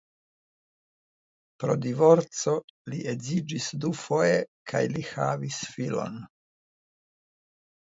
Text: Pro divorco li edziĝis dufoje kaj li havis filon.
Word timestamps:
Pro 1.63 1.75
divorco 1.83 2.55
li 2.93 3.03
edziĝis 3.13 3.69
dufoje 3.85 4.41
kaj 4.73 4.83
li 4.97 5.07
havis 5.13 5.63
filon. 5.77 6.19